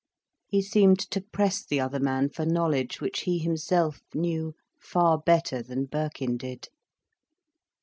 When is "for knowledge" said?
2.31-3.01